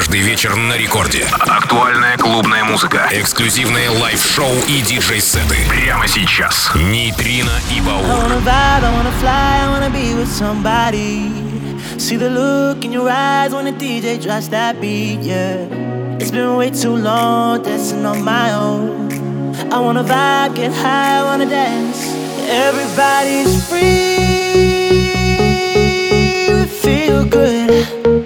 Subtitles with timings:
[0.00, 1.26] Каждый вечер на рекорде.
[1.40, 3.06] Актуальная клубная музыка.
[3.12, 5.58] Эксклюзивные live-шоу и диджей-сеты.
[5.68, 6.70] Прямо сейчас.
[6.74, 8.40] Нейтрино и Баур.
[11.98, 15.68] See the look in your eyes when the DJ drops that beat, yeah.
[16.18, 19.10] It's been way too long dancing on my own.
[19.70, 22.00] I wanna vibe, get high, wanna dance.
[22.48, 23.90] Everybody's free,
[26.80, 28.19] feel good.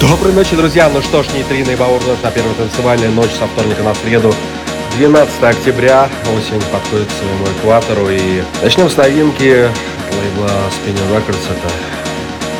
[0.00, 0.88] Доброй ночи, друзья.
[0.88, 4.34] Ну что ж, нейтрино и Баур на первой танцевальной ночь со вторника на среду.
[5.00, 6.10] 12 октября.
[6.36, 8.10] Осень подходит к своему экватору.
[8.10, 9.66] И начнем с новинки
[10.12, 11.40] лейбла Spinnin' Records.
[11.48, 11.72] Это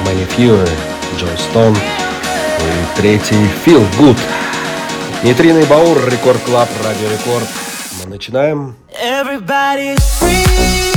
[0.06, 0.58] ManyFew,
[1.18, 1.76] Joe Stone.
[1.76, 4.16] И трек Feel Good.
[5.22, 7.46] Нейтрино и Баур, Record Club, Радио Рекорд.
[8.02, 8.74] Мы начинаем.
[8.90, 10.89] Everybody's free,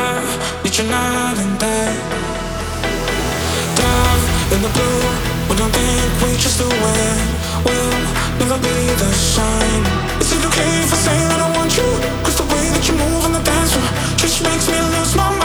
[0.00, 1.96] far you not in bed.
[3.80, 5.02] Dive in the blue.
[5.48, 7.28] We don't think we just the wind.
[7.66, 7.98] We'll
[8.40, 9.84] never be the shine.
[10.22, 11.88] Is it okay if I say that I want you?
[12.24, 13.90] Cause the way that you move on the dance floor
[14.22, 15.39] just makes me lose my mind.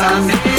[0.00, 0.49] sun.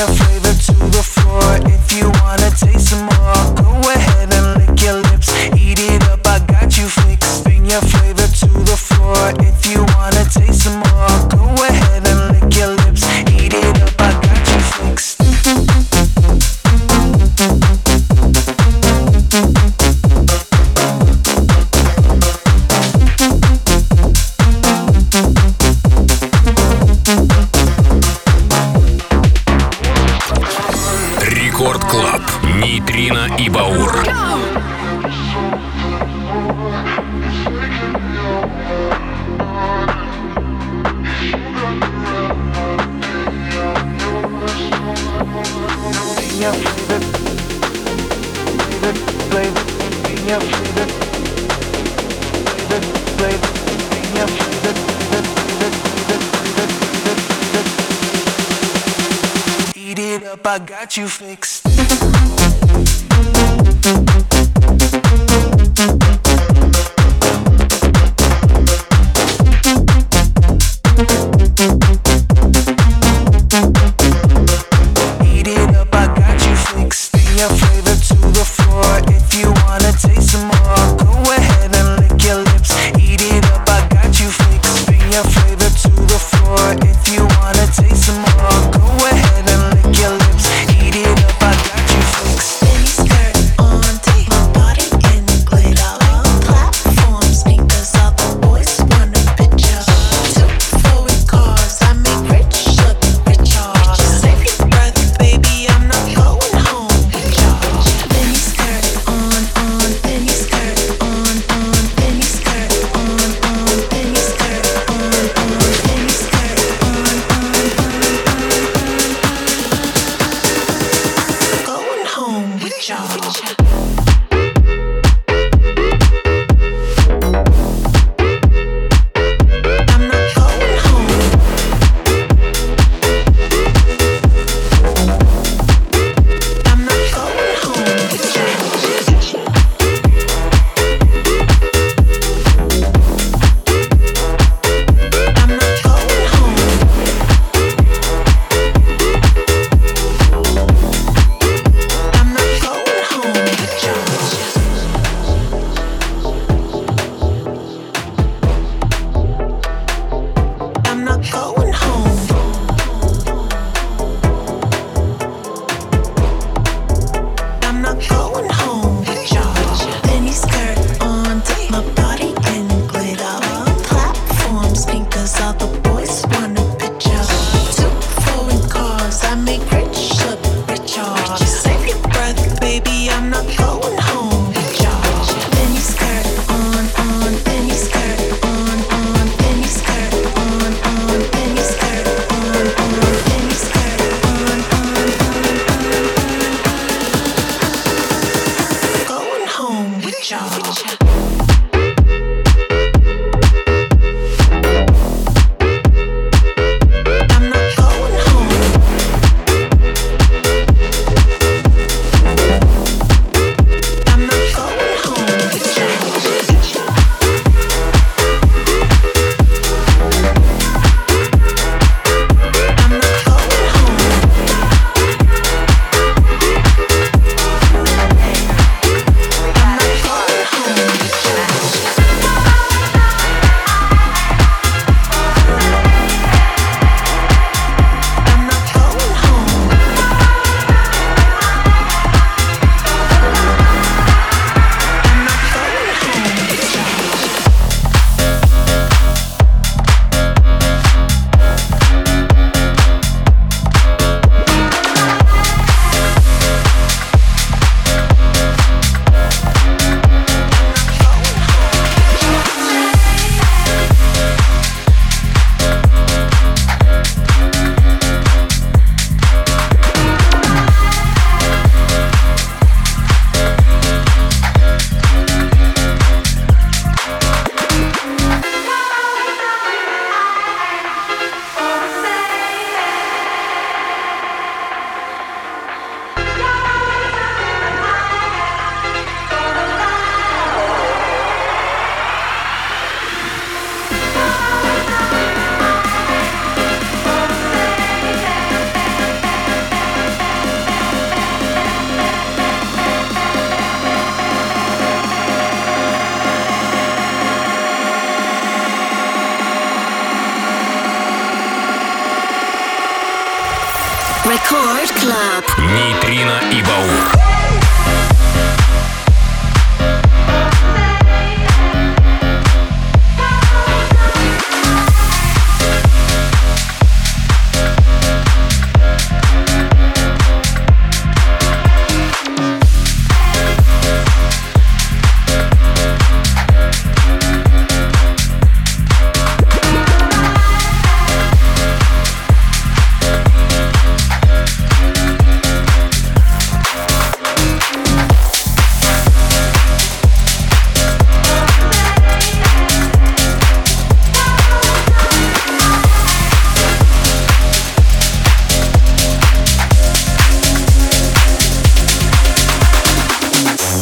[0.00, 0.49] your favorite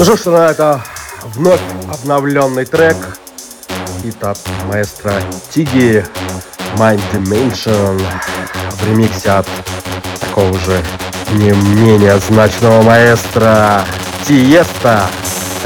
[0.09, 0.83] Ну что на это
[1.35, 1.61] вновь
[1.93, 2.97] обновленный трек.
[4.01, 5.13] Хит от маэстро
[5.51, 6.03] Tiga
[6.79, 8.03] Mind Dimension
[8.71, 9.47] в ремиксе от
[10.19, 10.83] такого же
[11.33, 13.85] не менее значного маэстро
[14.27, 15.03] Тиеста.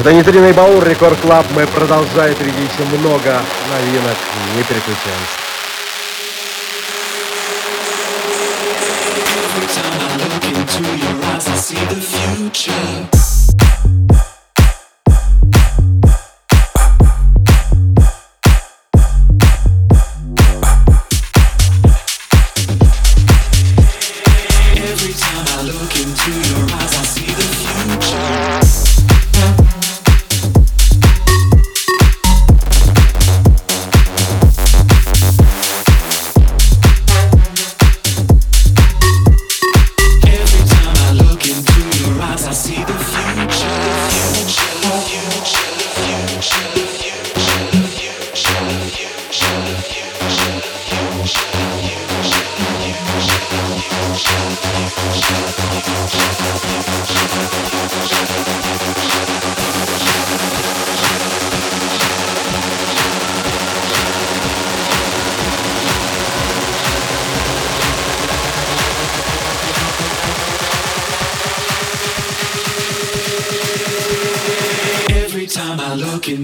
[0.01, 1.47] Это Нейтрино и Баур, Record Club.
[1.55, 4.17] Мы продолжаем, впереди еще много новинок.
[4.57, 5.39] Не переключаемся.
[9.55, 13.22] Every time I look into your eyes, I see the future.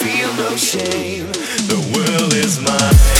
[0.00, 1.26] Feel no shame.
[1.68, 3.19] The world is mine.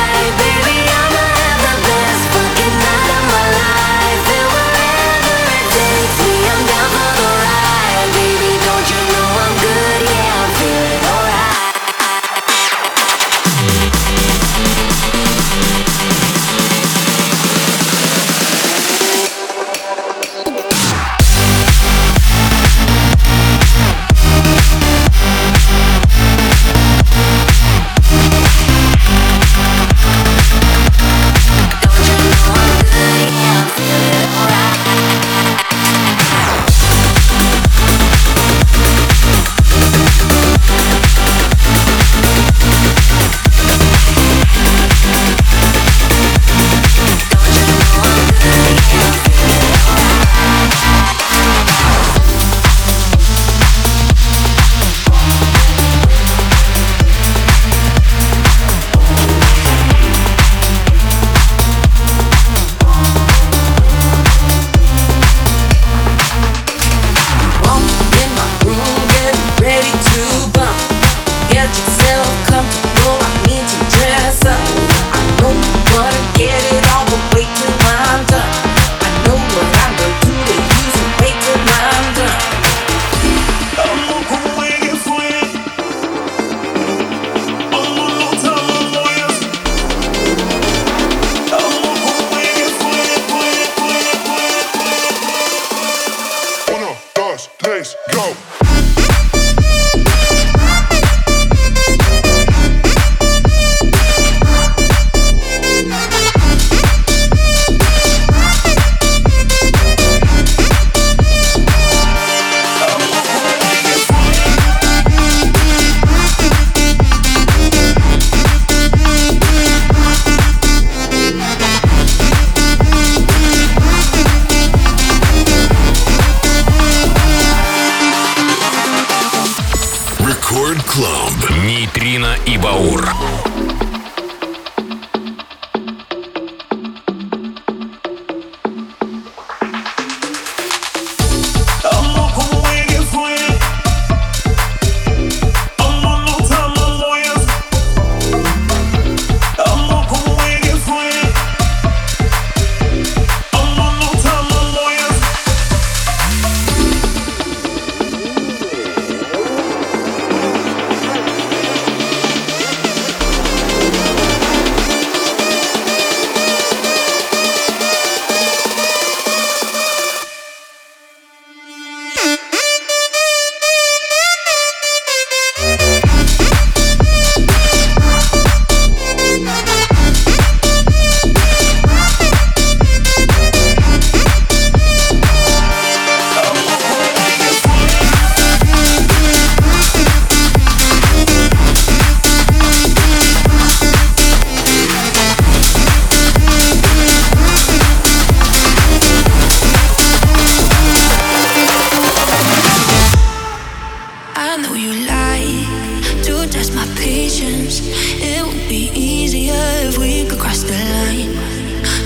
[204.71, 207.81] Know you like to test my patience.
[207.83, 209.53] It would be easier
[209.87, 211.33] if we could cross the line.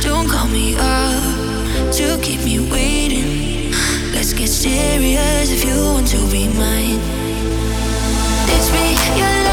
[0.02, 3.72] Don't call me up to keep me waiting.
[4.14, 7.00] Let's get serious if you want to be mine.
[8.48, 9.45] Teach me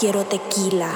[0.00, 0.89] quiero tequila.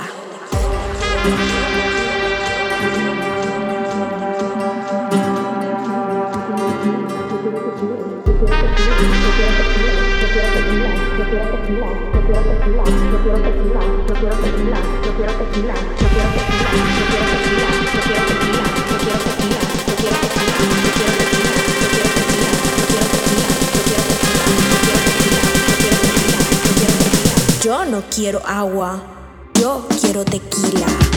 [27.95, 29.01] no quiero agua,
[29.55, 31.14] yo quiero tequila.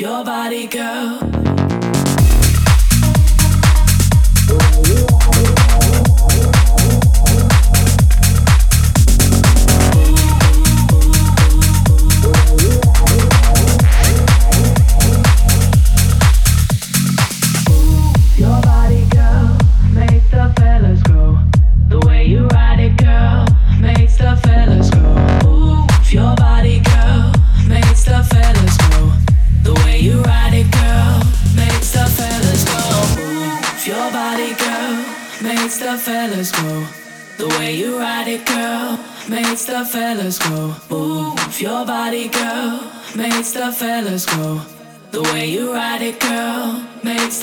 [0.00, 0.97] your body, girl.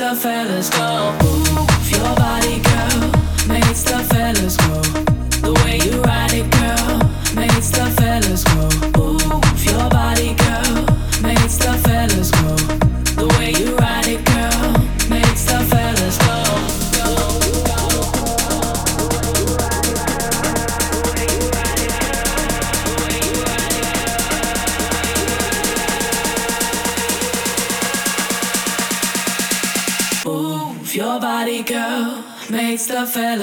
[0.05, 0.69] Rockefeller's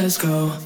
[0.03, 0.62] let's go.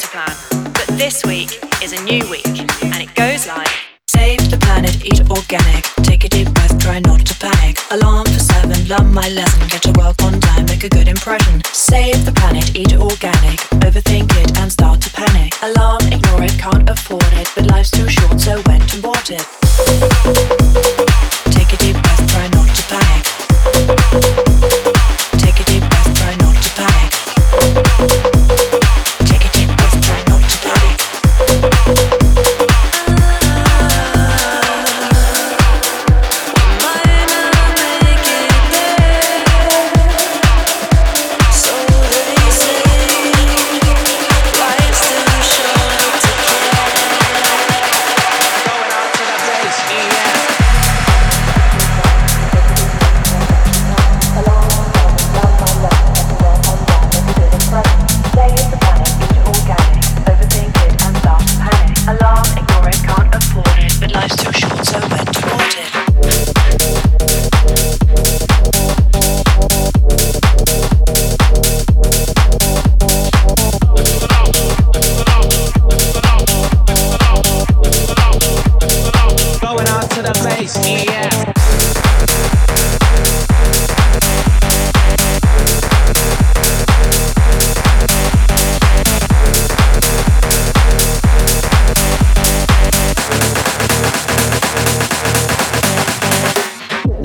[0.00, 0.34] To plan,
[0.72, 3.68] but this week is a new week, and it goes like
[4.08, 5.84] Save the planet, eat organic.
[6.02, 7.76] Take a deep breath, try not to panic.
[7.90, 9.68] Alarm for seven, learn my lesson.
[9.68, 11.62] Get to work on time, make a good impression.
[11.72, 13.58] Save the planet, eat organic.
[13.84, 15.52] Overthink it and start to panic.
[15.62, 17.48] Alarm, ignore it, can't afford it.
[17.54, 19.61] But life's too short, so when to what it?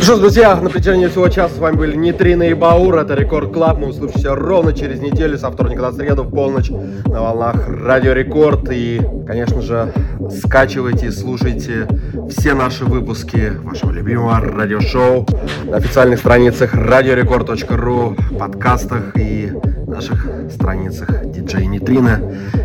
[0.07, 2.97] Что ж, друзья, на протяжении всего часа с вами были Нейтрино и Баур.
[2.97, 3.79] Это Record Club.
[3.79, 8.69] Мы услышимся ровно через неделю, со вторника на среду в полночь на волнах Радио Рекорд.
[8.71, 9.91] И, конечно же,
[10.31, 11.89] скачивайте и слушайте
[12.29, 15.27] все наши выпуски вашего любимого радиошоу
[15.65, 19.51] на официальных страницах radiorecord.ru, подкастах и
[19.87, 22.21] наших страницах диджей Нейтрино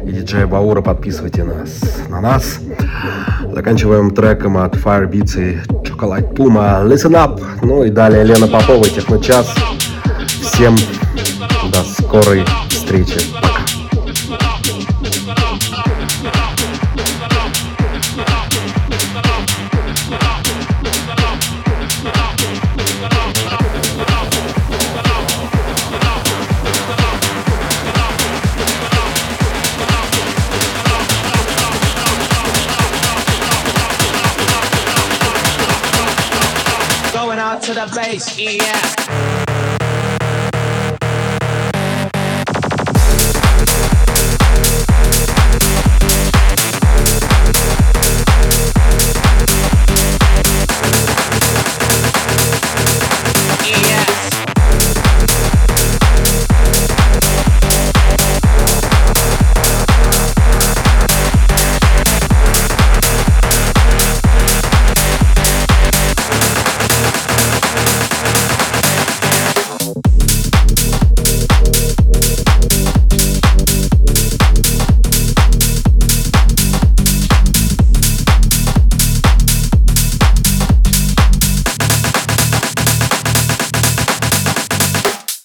[0.06, 0.80] и диджея Баура.
[0.80, 2.60] Подписывайте нас на нас.
[3.52, 5.58] Заканчиваем треком от Firebeats и
[6.02, 7.31] Chocolate Puma Listen Up.
[7.62, 9.54] Ну и далее Лена Попова, Техночас.
[10.40, 10.76] Всем
[11.72, 13.51] до скорой встречи.
[38.12, 38.71] Yeah.